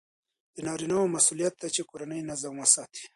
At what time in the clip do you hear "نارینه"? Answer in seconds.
0.67-0.97